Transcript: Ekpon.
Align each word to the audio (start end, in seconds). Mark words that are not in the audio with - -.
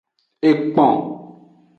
Ekpon. 0.49 0.97